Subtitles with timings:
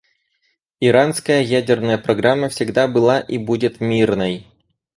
[0.79, 4.47] Иранская ядерная программа всегда была и будет мирной.